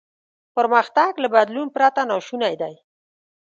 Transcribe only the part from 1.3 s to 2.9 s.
بدلون پرته ناشونی دی.